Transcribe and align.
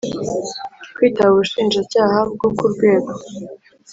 Kwitaba 0.95 1.31
ubushinjacyaha 1.33 2.19
bwo 2.33 2.47
ku 2.57 2.65
rwego 2.73 3.11